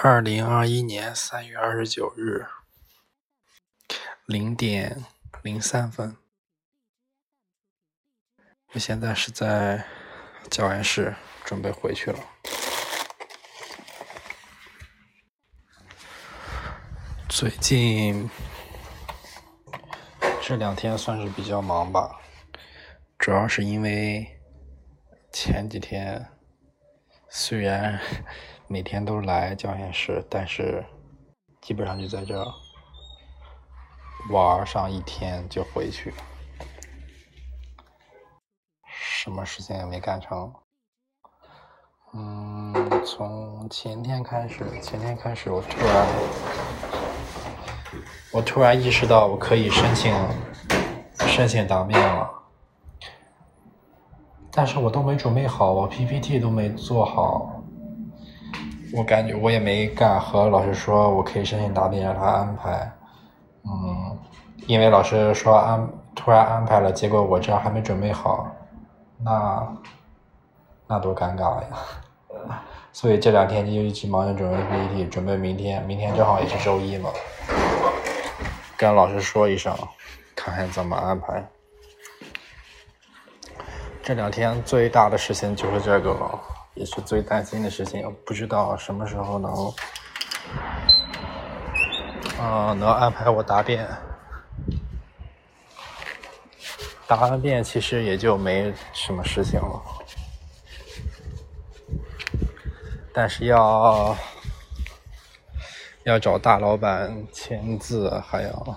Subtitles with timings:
[0.00, 2.46] 二零二一年三月二十九日
[4.24, 5.04] 零点
[5.42, 6.16] 零三分，
[8.72, 9.84] 我现在是在
[10.50, 11.14] 教研室，
[11.44, 12.18] 准备回去了。
[17.28, 18.30] 最近
[20.40, 22.18] 这两天算是比较忙吧，
[23.18, 24.40] 主要是因为
[25.30, 26.32] 前几天
[27.28, 28.00] 虽然。
[28.72, 30.82] 每天都来教研室，但是
[31.60, 32.42] 基本上就在这
[34.30, 36.14] 玩上一天就回去，
[38.86, 40.50] 什么事情也没干成。
[42.14, 46.06] 嗯，从前天开始，前天开始我突然，
[48.32, 50.16] 我突然意识到我可以申请
[51.28, 52.26] 申请答辩了，
[54.50, 57.51] 但是我都没准备好，我 PPT 都没做好。
[58.94, 62.92] 我感觉我也没敢和老师说，我可以申请答辩，让他安排。
[63.64, 64.18] 嗯，
[64.66, 68.46] 因为老师说安突然安排了，结果我这还没准备好，
[69.24, 69.76] 那
[70.86, 71.68] 那多尴尬呀！
[72.92, 77.08] 所以这两天就一直忙着准备 PPT，准备明天，明天正好也是周一嘛，
[78.76, 79.74] 跟老师说一声，
[80.36, 81.42] 看看怎么安排。
[84.02, 86.40] 这两天最大的事情就是这个了。
[86.74, 89.74] 也是最担心的事情，不知道什么时候能，
[92.38, 93.86] 啊，能安排我答辩。
[97.06, 99.82] 答完辩其实也就没什么事情了，
[103.12, 104.16] 但是要
[106.04, 108.76] 要找大老板签字，还要，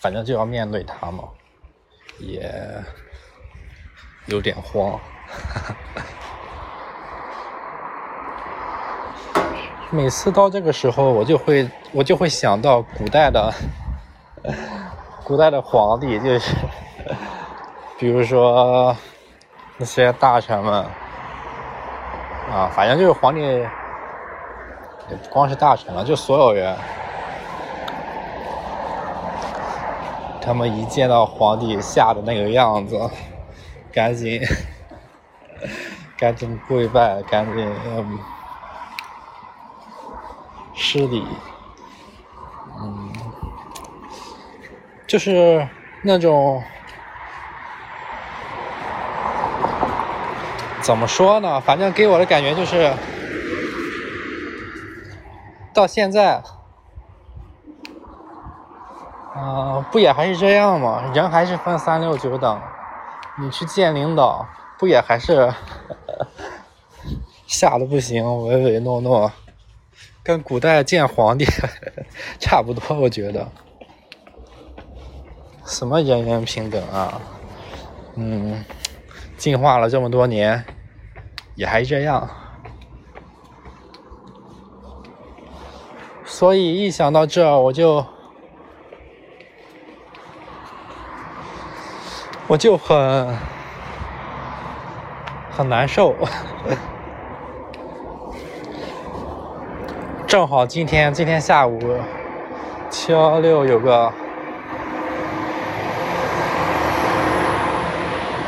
[0.00, 1.28] 反正就要面对他嘛，
[2.18, 2.50] 也
[4.26, 4.98] 有点慌。
[5.26, 5.76] 哈 哈
[9.90, 13.50] 每次到这个时候，我就会我就会想到古代的
[15.24, 16.54] 古代的皇帝，就是
[17.98, 18.94] 比如说
[19.78, 20.84] 那些大臣们
[22.52, 26.76] 啊，反正就是皇帝，也不光是大臣了，就所有人，
[30.42, 33.10] 他们一见到皇帝吓的那个样子，
[33.90, 34.42] 赶紧
[36.18, 37.72] 赶紧跪拜，赶紧。
[40.80, 41.26] 失礼，
[42.80, 43.12] 嗯，
[45.08, 45.68] 就是
[46.02, 46.62] 那种
[50.80, 51.60] 怎么说呢？
[51.60, 52.94] 反正给我的感觉就是，
[55.74, 56.40] 到现在，
[59.36, 61.10] 嗯，不也还是这样吗？
[61.12, 62.60] 人还是分三六九等，
[63.40, 64.46] 你去见领导，
[64.78, 65.52] 不也还是
[67.48, 69.32] 吓得不行，唯唯诺诺。
[70.28, 71.46] 跟古代见皇帝
[72.38, 73.48] 差不多，我觉得。
[75.64, 77.18] 什么人人平等啊？
[78.14, 78.62] 嗯，
[79.38, 80.62] 进化了这么多年，
[81.54, 82.28] 也还这样。
[86.26, 88.04] 所以一想到这，我就
[92.48, 93.34] 我就很
[95.50, 96.14] 很难受。
[100.28, 101.80] 正好今天今天下午
[102.90, 104.12] 七幺六有个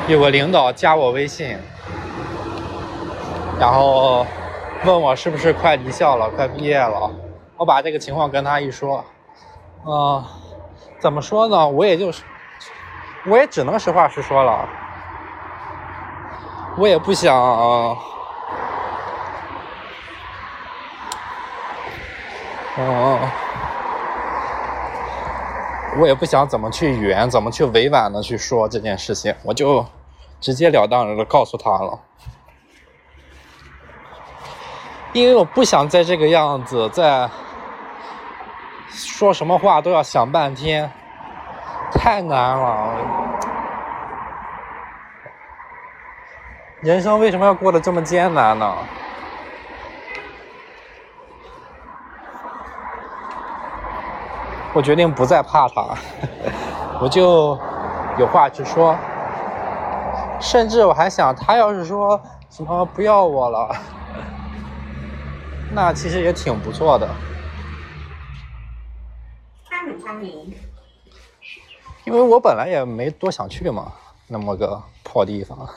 [0.06, 1.56] 有个领导加我微信，
[3.58, 4.26] 然后
[4.84, 7.10] 问我是不是快离校了，快毕业了。
[7.56, 9.02] 我把这个情况跟他一说，
[9.86, 10.22] 嗯，
[10.98, 11.66] 怎么说呢？
[11.66, 12.22] 我也就是，
[13.24, 14.68] 我也只能实话实说了，
[16.76, 17.96] 我也不想。
[22.76, 23.18] 哦，
[25.98, 29.84] 我也不想怎么去圆，怎么去委婉的去说这件事情，我就
[30.40, 31.98] 直截了当的告诉他了，
[35.12, 37.28] 因为我不想再这个样子，再
[38.88, 40.90] 说什么话都要想半天，
[41.92, 42.94] 太难了。
[46.80, 48.74] 人生为什么要过得这么艰难呢？
[54.72, 55.96] 我决定不再怕他，
[57.00, 57.58] 我就
[58.18, 58.96] 有话直说。
[60.40, 62.18] 甚至我还想，他要是说
[62.48, 63.76] 什么不要我了，
[65.72, 67.06] 那其实也挺不错的。
[69.68, 70.54] 他很聪明，
[72.04, 73.92] 因为我本来也没多想去嘛，
[74.26, 75.68] 那么个破地方。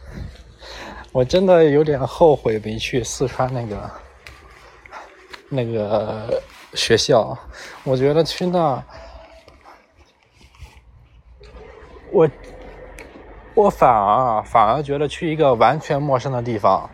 [1.12, 3.90] 我真的有点后悔没去四川那个
[5.48, 6.42] 那个
[6.74, 7.36] 学校，
[7.84, 8.82] 我觉得去那，
[12.10, 12.28] 我
[13.54, 16.88] 我反而反而觉得去一个完全陌生的地方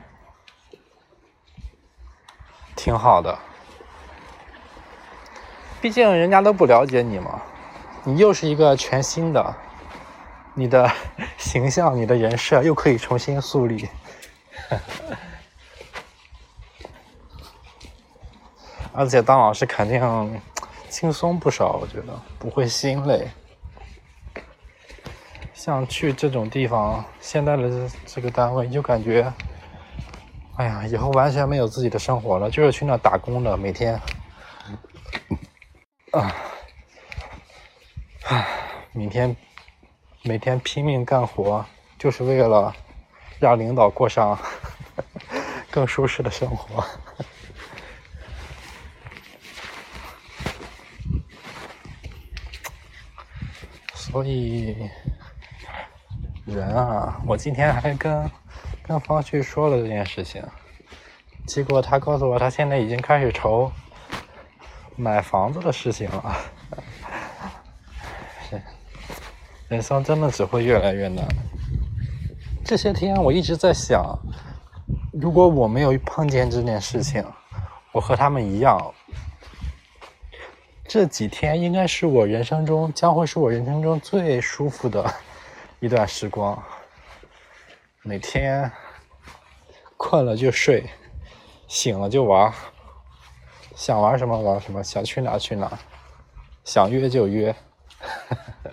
[2.75, 3.39] 挺好的，
[5.81, 7.41] 毕竟人家都不了解你嘛，
[8.05, 9.55] 你又是一个全新的，
[10.55, 10.91] 你的
[11.37, 13.89] 形象、你的人设又可以重新树立。
[18.99, 20.41] 而且当老师肯定
[20.89, 23.29] 轻松不少，我觉得不会心累。
[25.55, 29.33] 像去这种地方，现在的这个单位就感觉，
[30.57, 33.95] 哎呀，以后完全没有自己的生活了，就是去那打工的，每天，
[36.11, 36.35] 啊，
[38.25, 38.49] 唉，
[38.91, 39.37] 每天
[40.23, 41.65] 每天拼命干活，
[41.97, 42.75] 就是为了
[43.39, 44.37] 让领导过上
[45.71, 46.85] 更舒适的生活。
[54.11, 54.75] 所以，
[56.47, 58.31] 人啊，我今天还跟
[58.83, 60.43] 跟方旭说了这件事情，
[61.47, 63.71] 结果他告诉我，他现在已经开始愁
[64.97, 66.37] 买房子的事情了。
[69.69, 71.23] 人生真的只会越来越难。
[72.65, 74.19] 这些天我一直在想，
[75.13, 77.23] 如果我没有碰见这件事情，
[77.93, 78.95] 我和他们一样。
[80.89, 85.05] 这几天应该是我人生中将会是我人生中最舒服的
[85.81, 86.61] 一段时光。
[88.01, 88.73] 每天
[89.99, 90.89] 困了就睡，
[91.67, 92.51] 醒了就玩，
[93.77, 95.79] 想玩什么玩什么，想去哪去哪，
[96.65, 97.55] 想约就约。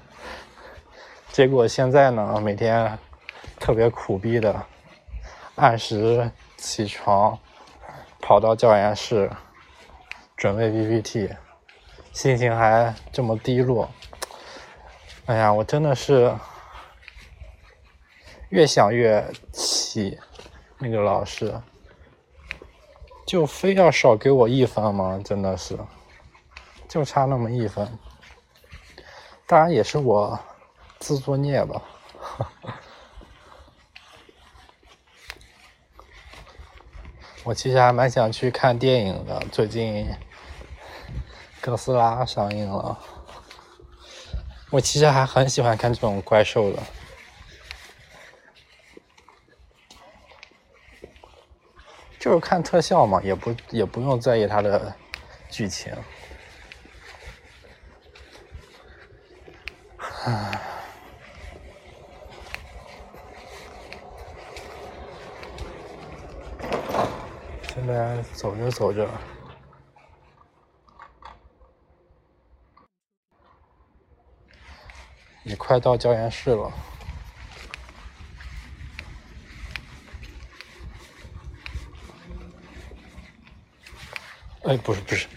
[1.33, 2.97] 结果现在呢，每天
[3.59, 4.65] 特别苦逼的，
[5.55, 7.37] 按时起床，
[8.21, 9.29] 跑到教研室
[10.37, 11.29] 准备 PPT。
[12.15, 13.91] 心情还这么低落，
[15.25, 16.33] 哎呀，我真的是
[18.47, 20.17] 越想越气，
[20.77, 21.61] 那个老师
[23.27, 25.21] 就非要少给我一分吗？
[25.25, 25.77] 真的是，
[26.87, 27.99] 就差那么一分，
[29.45, 30.39] 当然也是我
[30.99, 31.81] 自作孽吧。
[37.43, 40.07] 我其实还蛮想去看电影的，最近。
[41.65, 42.95] 哥斯拉上映了，
[44.69, 46.79] 我其实还很喜欢看这种怪兽的，
[52.19, 54.95] 就是看特效嘛，也不也不用在意它的
[55.49, 55.91] 剧情。
[59.97, 60.61] 唉，
[67.73, 69.09] 现在走着走着。
[75.45, 76.71] 也快到教研室了。
[84.63, 85.27] 哎，不是不是，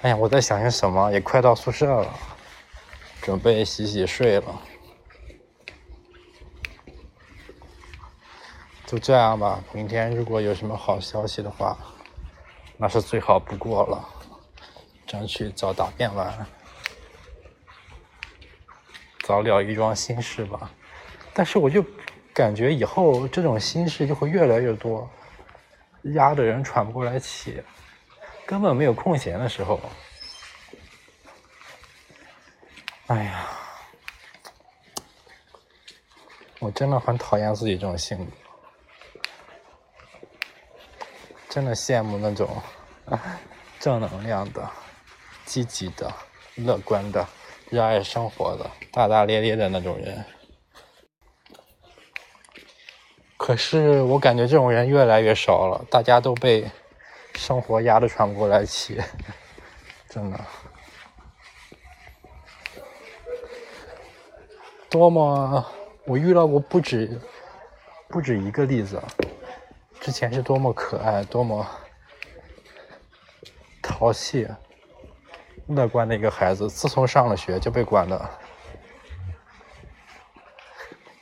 [0.00, 1.12] 哎呀，我在想些什么？
[1.12, 2.18] 也快到宿舍了，
[3.20, 4.62] 准备洗洗睡了。
[8.86, 11.76] 就这样吧，明天如果有什么好消息的话，
[12.78, 14.08] 那是最好不过了。
[15.06, 16.46] 争取早答辩完。
[19.30, 20.68] 早了一桩心事吧，
[21.32, 21.84] 但是我就
[22.34, 25.08] 感觉以后这种心事就会越来越多，
[26.14, 27.62] 压的人喘不过来气，
[28.44, 29.80] 根本没有空闲的时候。
[33.06, 33.46] 哎呀，
[36.58, 38.32] 我真的很讨厌自己这种性格，
[41.48, 42.60] 真的羡慕那种
[43.78, 44.68] 正能量的、
[45.44, 46.12] 积极的、
[46.56, 47.24] 乐观的。
[47.70, 50.24] 热爱生活的、大大咧咧的那种人，
[53.36, 56.68] 可是我感觉这种人越来越少了，大家都被
[57.36, 59.00] 生活压得喘不过来气，
[60.10, 60.40] 真的。
[64.88, 65.64] 多么，
[66.04, 67.20] 我遇到过不止
[68.08, 69.00] 不止一个例子，
[70.00, 71.64] 之前是多么可爱、多么
[73.80, 74.48] 淘气。
[75.74, 78.30] 乐观的一个孩子，自从上了学就被管的，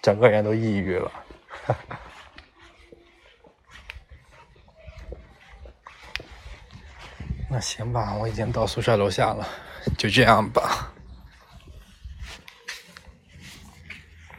[0.03, 1.13] 整个人都抑郁了。
[7.51, 9.49] 那行吧，我已经到宿舍楼下了，
[9.97, 10.93] 就这样吧。